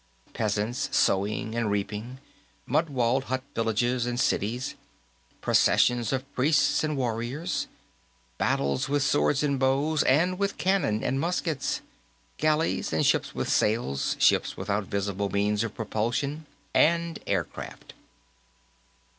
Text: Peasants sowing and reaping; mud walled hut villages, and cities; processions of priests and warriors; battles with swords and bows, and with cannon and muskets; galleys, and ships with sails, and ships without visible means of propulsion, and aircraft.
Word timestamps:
Peasants 0.33 0.89
sowing 0.97 1.53
and 1.53 1.69
reaping; 1.69 2.17
mud 2.65 2.89
walled 2.89 3.25
hut 3.25 3.43
villages, 3.53 4.07
and 4.07 4.19
cities; 4.19 4.73
processions 5.41 6.11
of 6.11 6.25
priests 6.33 6.83
and 6.83 6.97
warriors; 6.97 7.67
battles 8.39 8.89
with 8.89 9.03
swords 9.03 9.43
and 9.43 9.59
bows, 9.59 10.01
and 10.01 10.39
with 10.39 10.57
cannon 10.57 11.03
and 11.03 11.19
muskets; 11.19 11.81
galleys, 12.39 12.91
and 12.91 13.05
ships 13.05 13.35
with 13.35 13.47
sails, 13.47 14.13
and 14.13 14.23
ships 14.23 14.57
without 14.57 14.85
visible 14.85 15.29
means 15.29 15.63
of 15.63 15.75
propulsion, 15.75 16.47
and 16.73 17.19
aircraft. 17.27 17.93